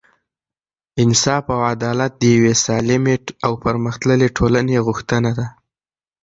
انصاف 1.03 1.45
او 1.55 1.59
عدالت 1.73 2.11
د 2.17 2.23
یوې 2.35 2.53
سالمې 2.65 3.15
او 3.45 3.51
پرمختللې 3.63 4.27
ټولنې 4.37 4.77
غوښتنه 4.87 5.31
ده. 5.37 5.47